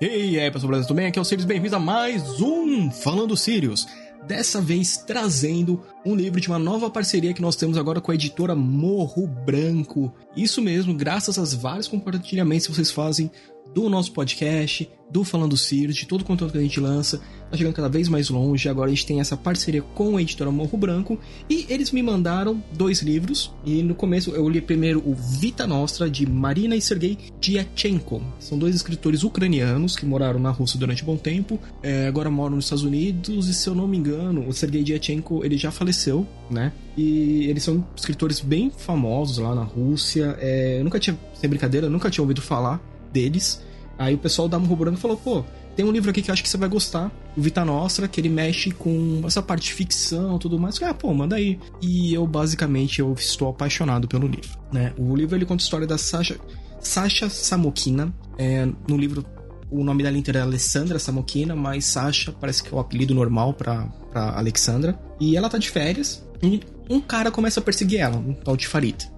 [0.00, 0.88] E aí, pessoal, beleza?
[0.88, 1.08] Tudo bem?
[1.08, 3.86] Aqui é o Sirius, bem-vindo a mais um Falando Sirius.
[4.26, 8.14] Dessa vez trazendo um livro de uma nova parceria que nós temos agora com a
[8.14, 10.10] editora Morro Branco.
[10.34, 13.30] Isso mesmo, graças aos vários compartilhamentos que vocês fazem
[13.74, 17.20] do nosso podcast, do Falando Sirius, de todo o conteúdo que a gente lança.
[17.50, 18.68] Tá chegando cada vez mais longe.
[18.68, 21.18] Agora a gente tem essa parceria com a editora Morro Branco.
[21.48, 23.52] E eles me mandaram dois livros.
[23.64, 28.22] E no começo eu li primeiro o Vita Nostra, de Marina e Sergei Diachenko.
[28.38, 31.58] São dois escritores ucranianos que moraram na Rússia durante um bom tempo.
[31.82, 33.48] É, agora moram nos Estados Unidos.
[33.48, 36.72] E se eu não me engano, o Sergei Diachenko ele já faleceu, né?
[36.96, 40.36] E eles são escritores bem famosos lá na Rússia.
[40.38, 42.80] É, eu nunca tinha, sem brincadeira, nunca tinha ouvido falar
[43.12, 43.62] deles.
[43.98, 45.44] Aí o pessoal da Morro Branco falou, pô,
[45.76, 48.20] tem um livro aqui que eu acho que você vai gostar, o Vita Nostra, que
[48.20, 50.82] ele mexe com essa parte de ficção tudo mais.
[50.82, 51.58] Ah, pô, manda aí.
[51.80, 54.92] E eu, basicamente, eu estou apaixonado pelo livro, né?
[54.98, 56.38] O livro, ele conta a história da Sasha,
[56.80, 58.12] Sasha Samokina.
[58.36, 59.24] É, no livro,
[59.70, 63.54] o nome dela inteira é Alessandra Samokina, mas Sasha parece que é o apelido normal
[63.54, 64.98] pra Alexandra.
[65.20, 68.66] E ela tá de férias, e um cara começa a perseguir ela, um tal de
[68.66, 69.08] Farid.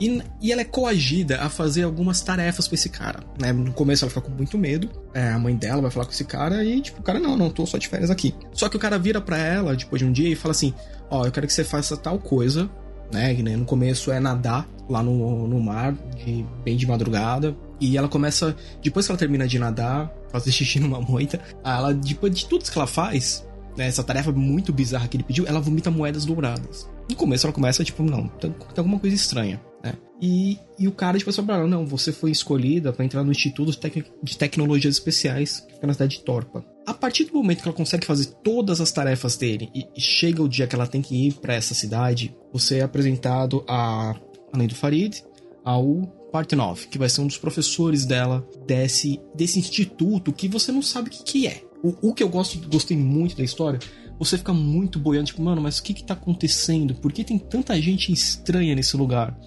[0.00, 3.52] E, e, ela é coagida a fazer algumas tarefas pra esse cara, né?
[3.52, 6.24] No começo ela fica com muito medo, é, a mãe dela vai falar com esse
[6.24, 8.34] cara e, tipo, o cara, não, não, tô só de férias aqui.
[8.52, 10.72] Só que o cara vira pra ela, depois de um dia, e fala assim,
[11.10, 12.70] ó, oh, eu quero que você faça tal coisa,
[13.12, 13.32] né?
[13.34, 17.56] Né, no começo é nadar lá no, no mar, de, bem de madrugada.
[17.80, 22.34] E ela começa, depois que ela termina de nadar, fazer xixi numa moita, ela, depois
[22.34, 23.46] de tudo que ela faz,
[23.76, 26.88] né, essa tarefa muito bizarra que ele pediu, ela vomita moedas douradas.
[27.08, 29.60] No começo ela começa, tipo, não, tem, tem alguma coisa estranha.
[29.82, 29.94] Né?
[30.20, 33.30] E, e o cara, tipo, assim, pra ela, não, você foi escolhida para entrar no
[33.30, 36.64] Instituto de, Tec de Tecnologias Especiais, que fica na cidade de Torpa.
[36.86, 40.42] A partir do momento que ela consegue fazer todas as tarefas dele e, e chega
[40.42, 44.14] o dia que ela tem que ir para essa cidade, você é apresentado a,
[44.52, 45.22] além do Farid,
[45.64, 50.82] ao Partenov, que vai ser um dos professores dela desse, desse instituto que você não
[50.82, 51.62] sabe o que, que é.
[51.82, 53.78] O, o que eu gosto, gostei muito da história
[54.18, 56.94] você fica muito boiando, tipo, mano, mas o que que tá acontecendo?
[56.94, 59.38] Por que tem tanta gente estranha nesse lugar?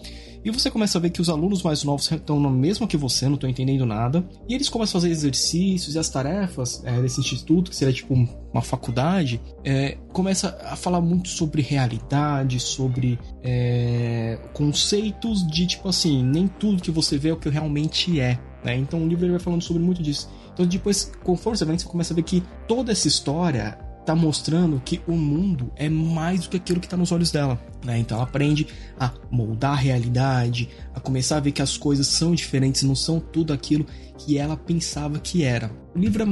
[0.43, 3.27] E você começa a ver que os alunos mais novos estão no mesmo que você,
[3.27, 4.27] não estão entendendo nada.
[4.49, 8.13] E eles começam a fazer exercícios e as tarefas é, desse instituto, que seria tipo
[8.51, 16.23] uma faculdade, é, começa a falar muito sobre realidade, sobre é, conceitos de tipo assim,
[16.23, 18.39] nem tudo que você vê é o que realmente é.
[18.63, 18.77] Né?
[18.77, 20.27] Então o livro vai falando sobre muito disso.
[20.53, 23.77] Então depois, conforme você vai, você começa a ver que toda essa história
[24.11, 27.57] tá mostrando que o mundo é mais do que aquilo que tá nos olhos dela,
[27.83, 27.97] né?
[27.97, 28.67] Então ela aprende
[28.99, 33.21] a moldar a realidade, a começar a ver que as coisas são diferentes, não são
[33.21, 33.85] tudo aquilo
[34.17, 35.71] que ela pensava que era.
[35.95, 36.25] O livro é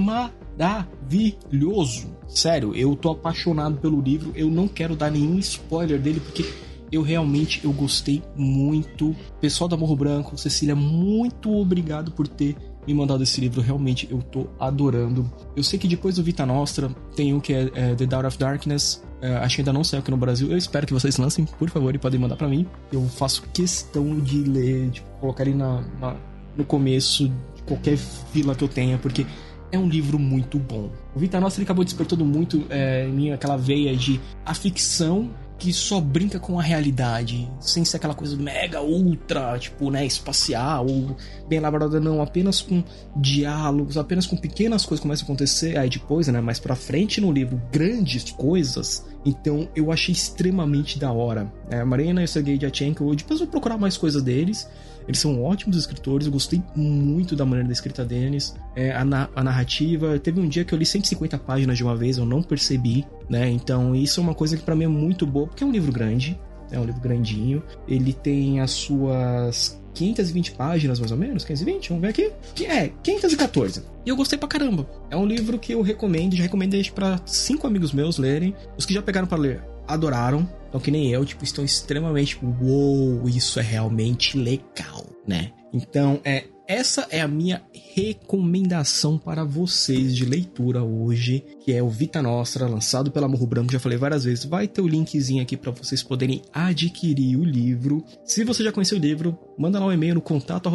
[0.57, 2.07] maravilhoso.
[2.27, 6.45] Sério, eu tô apaixonado pelo livro, eu não quero dar nenhum spoiler dele porque
[6.91, 9.15] eu realmente eu gostei muito.
[9.39, 12.57] Pessoal da Morro Branco, Cecília, muito obrigado por ter
[12.87, 15.29] me mandado esse livro, realmente eu tô adorando.
[15.55, 18.37] Eu sei que depois do Vita Nostra tem um que é, é The Dawn of
[18.37, 19.03] Darkness.
[19.21, 20.49] É, acho que ainda não saiu aqui no Brasil.
[20.49, 22.65] Eu espero que vocês lancem, por favor, e podem mandar para mim.
[22.91, 26.15] Eu faço questão de ler, de colocar ele na, na,
[26.55, 29.25] no começo de qualquer fila que eu tenha, porque
[29.71, 30.89] é um livro muito bom.
[31.15, 35.29] O Vita Nostra ele acabou despertando muito é, em mim aquela veia de a ficção
[35.59, 40.87] que só brinca com a realidade, sem ser aquela coisa mega, ultra, tipo, né, espacial,
[40.87, 42.81] ou bem elaborada, não, apenas com
[43.15, 47.31] diálogos, apenas com pequenas coisas começam a acontecer, aí depois, né, mais pra frente no
[47.31, 51.51] livro, grandes coisas, então eu achei extremamente da hora.
[51.69, 54.67] É, Marina e Sergei Diachenko, depois vou procurar mais coisas deles,
[55.09, 58.55] eles são ótimos escritores, eu gostei muito da maneira da escrita deles.
[58.75, 60.19] É, a, na a, narrativa.
[60.19, 63.49] Teve um dia que eu li 150 páginas de uma vez, eu não percebi, né?
[63.49, 65.91] Então isso é uma coisa que para mim é muito boa, porque é um livro
[65.91, 66.39] grande,
[66.71, 67.63] é um livro grandinho.
[67.87, 72.31] Ele tem as suas 520 páginas, mais ou menos, 520, vamos ver aqui.
[72.63, 73.81] É, 514.
[74.05, 74.87] E eu gostei pra caramba.
[75.09, 78.53] É um livro que eu recomendo, já recomendei para cinco amigos meus lerem.
[78.77, 80.47] Os que já pegaram para ler adoraram.
[80.69, 85.51] Então, que nem eu, tipo, estão extremamente, uou, wow, isso é realmente legal, né?
[85.73, 87.63] Então, é, essa é a minha
[87.95, 93.71] recomendação para vocês de leitura hoje, que é o Vita Nostra, lançado pela Morro Branco.
[93.71, 98.05] Já falei várias vezes, vai ter o linkzinho aqui para vocês poderem adquirir o livro.
[98.23, 100.69] Se você já conheceu o livro, manda lá um e-mail no contato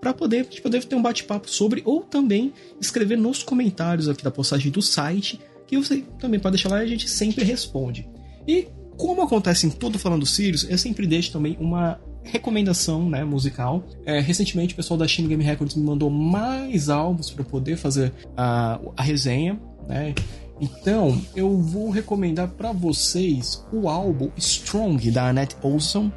[0.00, 4.72] para poder, poder ter um bate-papo sobre ou também escrever nos comentários aqui da postagem
[4.72, 5.38] do site
[5.72, 8.06] que você também pode deixar lá e a gente sempre responde.
[8.46, 13.84] E como acontece em todo Falando Sirius, eu sempre deixo também uma recomendação né, musical.
[14.04, 18.12] É, recentemente o pessoal da Shin Game Records me mandou mais álbuns para poder fazer
[18.36, 19.58] a, a resenha.
[19.88, 20.14] Né?
[20.60, 26.12] Então eu vou recomendar para vocês o álbum Strong da Annette Olson.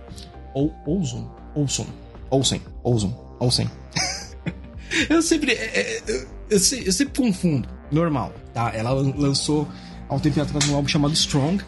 [0.53, 1.31] Ou Olson?
[1.55, 1.87] Olson.
[2.29, 2.61] Olsen.
[2.83, 3.35] Olson.
[3.39, 3.69] Olsen.
[5.09, 5.53] eu sempre.
[5.53, 7.74] É, eu, eu, eu, sempre confundo.
[7.95, 8.71] Normal, tá?
[8.75, 9.67] Ela lançou
[10.09, 11.63] há um tempo atrás um álbum chamado Strong.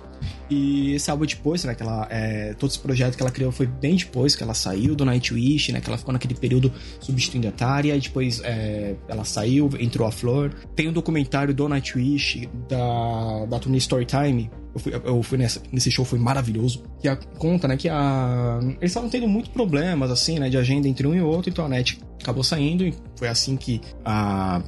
[0.49, 3.67] E esse álbum depois, né, que ela, é, todo esse projeto que ela criou foi
[3.67, 6.71] bem depois que ela saiu do Nightwish, né, que ela ficou naquele período
[7.01, 10.53] substituindo a Tária, depois é, ela saiu, entrou a Flor.
[10.75, 15.91] Tem um documentário do Nightwish, da, da turnê Storytime, eu fui, eu fui nessa, nesse
[15.91, 20.39] show, foi maravilhoso, que a, conta, né, que a, eles estavam tendo muitos problemas, assim,
[20.39, 23.57] né, de agenda entre um e outro, então a NET acabou saindo, e foi assim
[23.57, 24.61] que a,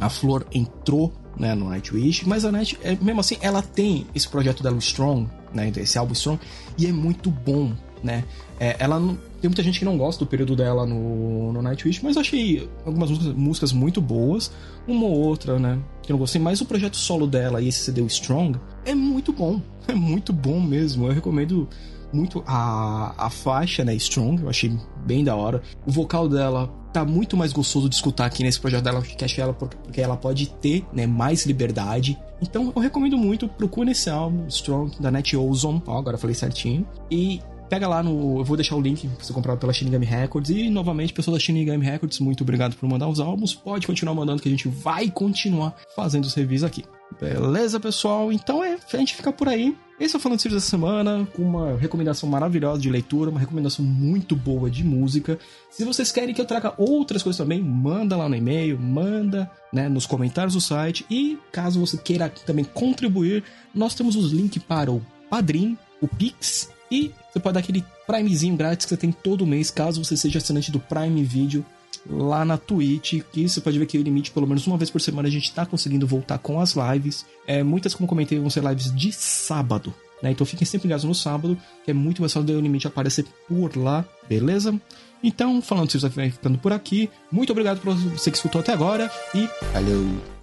[0.00, 4.28] a Flor entrou né, no Nightwish, mas a Night, é, mesmo assim, ela tem esse
[4.28, 6.40] projeto dela, Strong, né, esse álbum Strong,
[6.76, 8.24] e é muito bom, né?
[8.58, 8.98] É, ela
[9.40, 12.68] tem muita gente que não gosta do período dela no, no Nightwish, mas eu achei
[12.84, 14.52] algumas músicas, músicas, muito boas,
[14.86, 17.80] uma ou outra, né, que eu não gostei, mas o projeto solo dela e esse
[17.80, 21.68] CD Strong é muito bom, é muito bom mesmo, eu recomendo
[22.12, 24.76] muito a, a faixa, né, Strong, eu achei
[25.06, 25.62] bem da hora.
[25.86, 29.52] O vocal dela tá muito mais gostoso de escutar aqui nesse projeto acho que ela,
[29.52, 32.18] porque ela pode ter, né, mais liberdade.
[32.40, 36.86] Então eu recomendo muito, procure esse álbum, Strong, da Net Ozone, ó, agora falei certinho.
[37.10, 38.40] E pega lá no.
[38.40, 40.50] Eu vou deixar o link pra você comprar pela Shinigami Records.
[40.50, 43.54] E novamente, pessoal da Shinigami Records, muito obrigado por mandar os álbuns.
[43.54, 46.84] Pode continuar mandando que a gente vai continuar fazendo os reviews aqui.
[47.20, 48.32] Beleza, pessoal?
[48.32, 49.76] Então é, a gente fica por aí.
[50.00, 53.84] Esse é o Falando de dessa semana, com uma recomendação maravilhosa de leitura, uma recomendação
[53.84, 55.38] muito boa de música.
[55.70, 59.90] Se vocês querem que eu traga outras coisas também, manda lá no e-mail, manda né,
[59.90, 61.04] nos comentários do site.
[61.10, 63.44] E caso você queira também contribuir,
[63.74, 68.56] nós temos os links para o Padrim, o Pix e você pode dar aquele Primezinho
[68.56, 71.64] grátis que você tem todo mês, caso você seja assinante do Prime Video
[72.08, 75.00] lá na Twitch, que você pode ver que o limite, pelo menos uma vez por
[75.00, 77.26] semana, a gente tá conseguindo voltar com as lives.
[77.46, 79.94] É, muitas, como comentei, vão ser lives de sábado.
[80.22, 80.30] Né?
[80.30, 83.76] Então fiquem sempre ligados no sábado, que é muito mais fácil do limite aparecer por
[83.76, 84.78] lá, beleza?
[85.22, 87.10] Então, falando de vocês, vai ficando por aqui.
[87.30, 90.39] Muito obrigado por você que escutou até agora e valeu!